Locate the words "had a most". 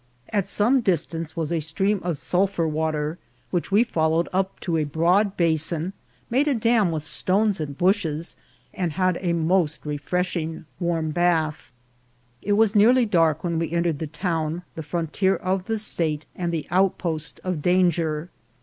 8.93-9.85